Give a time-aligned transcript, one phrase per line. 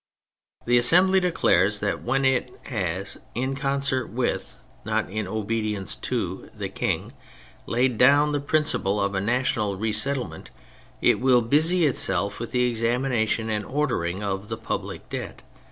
[0.65, 6.69] ''The Assembly declares that when it has in concert with (not in obedience to) the
[6.69, 7.13] King
[7.67, 10.49] laid down the principle of a national re settlement,
[11.01, 15.43] it will busy itself with the examination and ordering of the public debt."